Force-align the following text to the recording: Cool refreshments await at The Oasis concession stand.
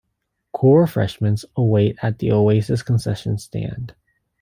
Cool 0.51 0.77
refreshments 0.77 1.45
await 1.55 1.95
at 2.01 2.17
The 2.17 2.31
Oasis 2.31 2.81
concession 2.81 3.37
stand. 3.37 3.93